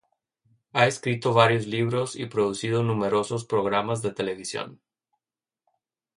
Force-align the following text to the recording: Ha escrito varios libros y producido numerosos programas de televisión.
Ha 0.73 0.87
escrito 0.87 1.31
varios 1.31 1.67
libros 1.67 2.15
y 2.15 2.25
producido 2.25 2.81
numerosos 2.81 3.45
programas 3.45 4.01
de 4.01 4.11
televisión. 4.11 4.81